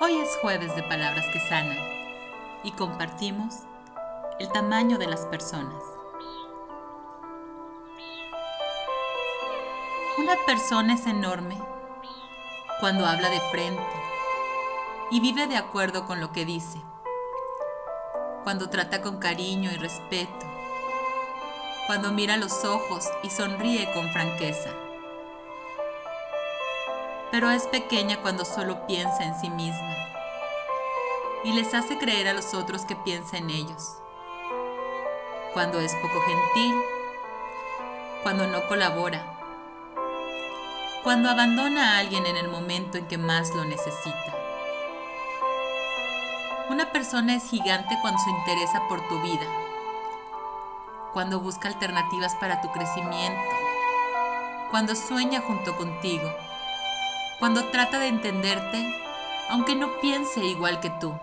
Hoy 0.00 0.18
es 0.18 0.36
jueves 0.42 0.74
de 0.74 0.82
Palabras 0.82 1.24
que 1.32 1.38
Sanan 1.38 1.78
y 2.64 2.72
compartimos 2.72 3.60
el 4.40 4.50
tamaño 4.50 4.98
de 4.98 5.06
las 5.06 5.20
personas. 5.26 5.80
Una 10.18 10.34
persona 10.46 10.94
es 10.94 11.06
enorme 11.06 11.56
cuando 12.80 13.06
habla 13.06 13.30
de 13.30 13.40
frente 13.52 13.82
y 15.12 15.20
vive 15.20 15.46
de 15.46 15.56
acuerdo 15.56 16.06
con 16.06 16.20
lo 16.20 16.32
que 16.32 16.44
dice, 16.44 16.82
cuando 18.42 18.68
trata 18.70 19.00
con 19.00 19.18
cariño 19.18 19.70
y 19.70 19.76
respeto, 19.76 20.46
cuando 21.86 22.10
mira 22.10 22.36
los 22.36 22.64
ojos 22.64 23.08
y 23.22 23.30
sonríe 23.30 23.92
con 23.92 24.10
franqueza 24.10 24.70
pero 27.34 27.50
es 27.50 27.66
pequeña 27.66 28.22
cuando 28.22 28.44
solo 28.44 28.86
piensa 28.86 29.24
en 29.24 29.34
sí 29.34 29.50
misma 29.50 29.96
y 31.42 31.52
les 31.52 31.74
hace 31.74 31.98
creer 31.98 32.28
a 32.28 32.32
los 32.32 32.54
otros 32.54 32.84
que 32.84 32.94
piensa 32.94 33.36
en 33.38 33.50
ellos. 33.50 33.96
Cuando 35.52 35.80
es 35.80 35.92
poco 35.96 36.20
gentil, 36.20 36.76
cuando 38.22 38.46
no 38.46 38.64
colabora, 38.68 39.36
cuando 41.02 41.28
abandona 41.28 41.96
a 41.96 41.98
alguien 41.98 42.24
en 42.24 42.36
el 42.36 42.46
momento 42.46 42.98
en 42.98 43.08
que 43.08 43.18
más 43.18 43.52
lo 43.52 43.64
necesita. 43.64 44.36
Una 46.70 46.92
persona 46.92 47.34
es 47.34 47.50
gigante 47.50 47.98
cuando 48.00 48.20
se 48.20 48.30
interesa 48.30 48.86
por 48.88 49.08
tu 49.08 49.20
vida, 49.22 49.48
cuando 51.12 51.40
busca 51.40 51.66
alternativas 51.66 52.36
para 52.36 52.60
tu 52.60 52.70
crecimiento, 52.70 53.42
cuando 54.70 54.94
sueña 54.94 55.40
junto 55.40 55.76
contigo 55.76 56.32
cuando 57.44 57.66
trata 57.66 57.98
de 57.98 58.08
entenderte, 58.08 58.82
aunque 59.50 59.76
no 59.76 60.00
piense 60.00 60.42
igual 60.42 60.80
que 60.80 60.88
tú. 60.88 61.14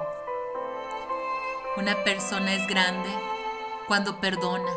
Una 1.78 1.96
persona 2.04 2.54
es 2.54 2.68
grande 2.68 3.10
cuando 3.88 4.18
perdona, 4.18 4.72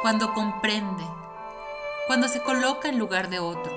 cuando 0.00 0.32
comprende, 0.32 1.04
cuando 2.06 2.28
se 2.28 2.42
coloca 2.42 2.88
en 2.88 2.98
lugar 2.98 3.28
de 3.28 3.40
otro, 3.40 3.70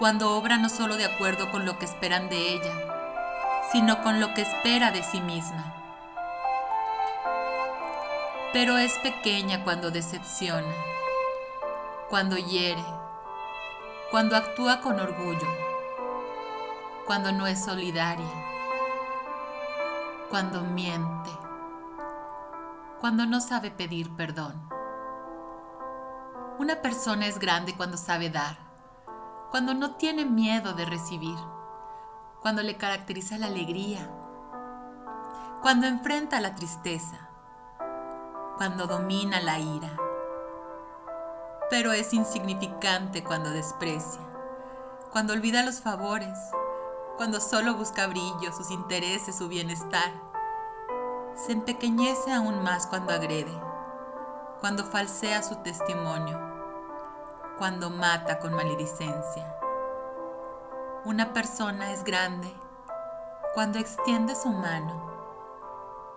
cuando 0.00 0.36
obra 0.36 0.56
no 0.56 0.68
solo 0.68 0.96
de 0.96 1.04
acuerdo 1.04 1.48
con 1.52 1.64
lo 1.64 1.78
que 1.78 1.84
esperan 1.84 2.28
de 2.28 2.54
ella, 2.54 3.62
sino 3.70 4.02
con 4.02 4.18
lo 4.18 4.34
que 4.34 4.42
espera 4.42 4.90
de 4.90 5.04
sí 5.04 5.20
misma. 5.20 5.76
Pero 8.52 8.78
es 8.78 8.98
pequeña 8.98 9.62
cuando 9.62 9.92
decepciona, 9.92 10.74
cuando 12.08 12.36
hiere, 12.36 12.82
cuando 14.08 14.36
actúa 14.36 14.80
con 14.80 15.00
orgullo, 15.00 15.48
cuando 17.06 17.32
no 17.32 17.48
es 17.48 17.64
solidaria, 17.64 18.30
cuando 20.30 20.62
miente, 20.62 21.30
cuando 23.00 23.26
no 23.26 23.40
sabe 23.40 23.72
pedir 23.72 24.14
perdón. 24.14 24.70
Una 26.58 26.76
persona 26.82 27.26
es 27.26 27.40
grande 27.40 27.74
cuando 27.76 27.96
sabe 27.96 28.30
dar, 28.30 28.56
cuando 29.50 29.74
no 29.74 29.96
tiene 29.96 30.24
miedo 30.24 30.72
de 30.74 30.84
recibir, 30.84 31.38
cuando 32.40 32.62
le 32.62 32.76
caracteriza 32.76 33.38
la 33.38 33.46
alegría, 33.46 34.08
cuando 35.62 35.88
enfrenta 35.88 36.40
la 36.40 36.54
tristeza, 36.54 37.28
cuando 38.56 38.86
domina 38.86 39.40
la 39.40 39.58
ira 39.58 40.05
pero 41.68 41.92
es 41.92 42.12
insignificante 42.12 43.24
cuando 43.24 43.50
desprecia, 43.50 44.20
cuando 45.10 45.32
olvida 45.32 45.64
los 45.64 45.80
favores, 45.80 46.38
cuando 47.16 47.40
solo 47.40 47.74
busca 47.74 48.06
brillo, 48.06 48.52
sus 48.56 48.70
intereses, 48.70 49.36
su 49.36 49.48
bienestar. 49.48 50.12
Se 51.34 51.52
empequeñece 51.52 52.32
aún 52.32 52.62
más 52.62 52.86
cuando 52.86 53.12
agrede, 53.12 53.52
cuando 54.60 54.84
falsea 54.84 55.42
su 55.42 55.56
testimonio, 55.56 56.38
cuando 57.58 57.90
mata 57.90 58.38
con 58.38 58.54
maledicencia. 58.54 59.52
Una 61.04 61.32
persona 61.32 61.92
es 61.92 62.04
grande 62.04 62.52
cuando 63.54 63.78
extiende 63.78 64.36
su 64.36 64.50
mano, 64.50 65.10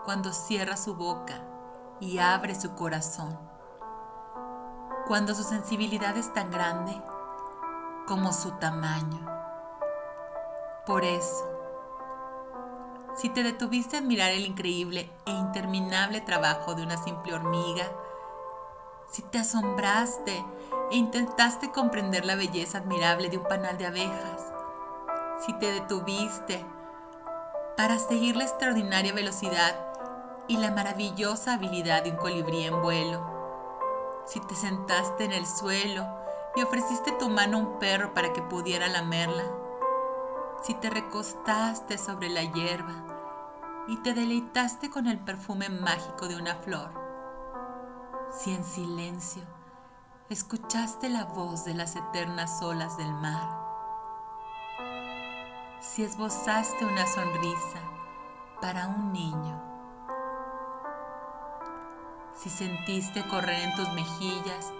cuando 0.06 0.32
cierra 0.32 0.78
su 0.78 0.96
boca 0.96 1.42
y 2.00 2.20
abre 2.20 2.54
su 2.54 2.76
corazón 2.76 3.49
cuando 5.10 5.34
su 5.34 5.42
sensibilidad 5.42 6.16
es 6.18 6.32
tan 6.36 6.52
grande 6.52 7.02
como 8.06 8.32
su 8.32 8.52
tamaño. 8.52 9.20
Por 10.86 11.04
eso, 11.04 11.50
si 13.18 13.30
te 13.30 13.42
detuviste 13.42 13.96
a 13.96 14.02
admirar 14.02 14.30
el 14.30 14.46
increíble 14.46 15.10
e 15.26 15.32
interminable 15.32 16.22
trabajo 16.22 16.76
de 16.76 16.84
una 16.84 16.96
simple 16.98 17.34
hormiga, 17.34 17.86
si 19.10 19.24
te 19.24 19.40
asombraste 19.40 20.46
e 20.92 20.96
intentaste 20.96 21.72
comprender 21.72 22.24
la 22.24 22.36
belleza 22.36 22.78
admirable 22.78 23.30
de 23.30 23.40
un 23.40 23.46
panal 23.46 23.80
de 23.80 23.88
abejas, 23.88 24.44
si 25.44 25.54
te 25.54 25.72
detuviste 25.72 26.64
para 27.76 27.98
seguir 27.98 28.36
la 28.36 28.44
extraordinaria 28.44 29.12
velocidad 29.12 29.76
y 30.48 30.58
la 30.58 30.70
maravillosa 30.70 31.56
habilidad 31.56 32.04
de 32.04 32.12
un 32.12 32.18
colibrí 32.18 32.66
en 32.66 32.80
vuelo, 32.84 33.29
si 34.30 34.40
te 34.42 34.56
sentaste 34.56 35.26
en 35.26 35.32
el 35.32 35.48
suelo 35.48 36.08
y 36.56 36.62
ofreciste 36.62 37.12
tu 37.14 37.30
mano 37.30 37.58
a 37.58 37.62
un 37.62 37.80
perro 37.80 38.14
para 38.14 38.32
que 38.32 38.44
pudiera 38.44 38.88
lamerla, 38.88 39.44
si 40.62 40.76
te 40.76 40.92
recostaste 40.92 41.98
sobre 41.98 42.30
la 42.30 42.44
hierba 42.44 43.86
y 43.88 43.98
te 43.98 44.14
deleitaste 44.14 44.92
con 44.92 45.08
el 45.08 45.18
perfume 45.18 45.70
mágico 45.70 46.28
de 46.28 46.36
una 46.36 46.56
flor, 46.56 46.92
si 48.32 48.54
en 48.54 48.64
silencio 48.64 49.42
escuchaste 50.30 51.10
la 51.10 51.26
voz 51.26 51.66
de 51.66 51.74
las 51.74 51.96
eternas 51.96 52.62
olas 52.62 52.98
del 52.98 53.12
mar, 53.12 53.50
si 55.80 56.04
esbozaste 56.04 56.86
una 56.86 57.08
sonrisa 57.08 57.82
para 58.62 58.90
un 58.90 59.12
niño, 59.12 59.69
si 62.42 62.50
sentiste 62.50 63.28
correr 63.28 63.64
en 63.64 63.76
tus 63.76 63.92
mejillas 63.92 64.72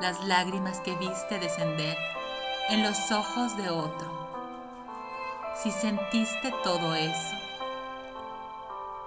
las 0.00 0.24
lágrimas 0.24 0.80
que 0.80 0.96
viste 0.96 1.38
descender 1.38 1.96
en 2.70 2.82
los 2.82 3.12
ojos 3.12 3.56
de 3.56 3.70
otro, 3.70 4.08
si 5.62 5.70
sentiste 5.70 6.52
todo 6.64 6.96
eso, 6.96 7.36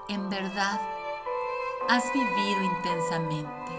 en 0.07 0.29
verdad 0.29 0.79
has 1.89 2.05
vivido 2.13 2.63
intensamente, 2.63 3.71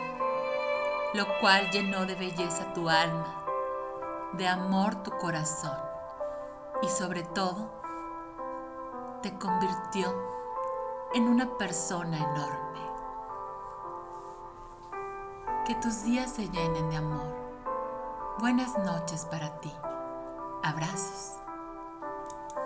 lo 1.14 1.26
cual 1.40 1.70
llenó 1.70 2.04
de 2.04 2.14
belleza 2.14 2.74
tu 2.74 2.90
alma, 2.90 3.44
de 4.34 4.46
amor 4.46 5.02
tu 5.02 5.10
corazón 5.12 5.78
y 6.82 6.88
sobre 6.88 7.22
todo 7.22 7.70
te 9.22 9.32
convirtió 9.38 10.14
en 11.14 11.28
una 11.28 11.56
persona 11.56 12.18
enorme. 12.18 12.91
Que 15.66 15.76
tus 15.76 16.02
días 16.02 16.28
se 16.32 16.48
llenen 16.48 16.90
de 16.90 16.96
amor. 16.96 17.22
Buenas 18.40 18.76
noches 18.78 19.24
para 19.26 19.48
ti. 19.60 19.72
Abrazos. 20.64 21.41